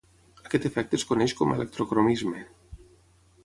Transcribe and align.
Aquest 0.45 0.63
efecte 0.69 0.97
es 0.99 1.05
coneix 1.11 1.35
com 1.41 1.53
a 1.53 1.57
electrocromisme. 1.59 2.45